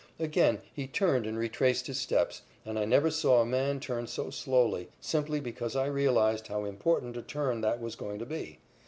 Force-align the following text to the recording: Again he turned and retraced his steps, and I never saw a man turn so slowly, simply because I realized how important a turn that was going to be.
Again 0.19 0.61
he 0.73 0.87
turned 0.87 1.27
and 1.27 1.37
retraced 1.37 1.85
his 1.85 1.99
steps, 1.99 2.41
and 2.65 2.79
I 2.79 2.85
never 2.85 3.11
saw 3.11 3.39
a 3.39 3.45
man 3.45 3.79
turn 3.79 4.07
so 4.07 4.31
slowly, 4.31 4.89
simply 4.99 5.39
because 5.39 5.75
I 5.75 5.85
realized 5.85 6.47
how 6.47 6.65
important 6.65 7.17
a 7.17 7.21
turn 7.21 7.61
that 7.61 7.79
was 7.79 7.95
going 7.95 8.17
to 8.17 8.25
be. 8.25 8.57